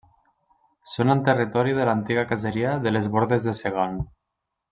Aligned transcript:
Són 0.93 1.13
en 1.15 1.21
territori 1.27 1.75
de 1.81 1.85
l'antiga 1.89 2.23
caseria 2.33 2.73
de 2.87 2.95
les 2.97 3.11
Bordes 3.17 3.47
de 3.51 3.55
Segan. 3.61 4.03